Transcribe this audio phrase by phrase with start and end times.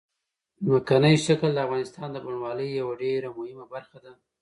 [0.65, 4.11] ځمکنی شکل د افغانستان د بڼوالۍ یوه ډېره مهمه برخه ده.